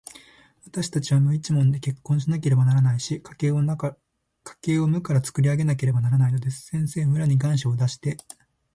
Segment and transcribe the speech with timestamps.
[0.65, 6.65] わたしたちは無一文で結婚しなければならないし、家計を無からつくり上げなければならないのです。
[6.65, 8.17] 先生、村に願書を出して、